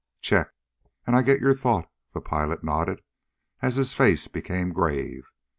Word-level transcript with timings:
"Check, 0.19 0.49
and 1.05 1.15
I 1.15 1.21
get 1.21 1.41
your 1.41 1.53
thought," 1.53 1.87
the 2.15 2.21
pilot 2.21 2.63
nodded 2.63 3.01
as 3.61 3.75
his 3.75 3.93
face 3.93 4.27
became 4.27 4.73
grave. 4.73 5.25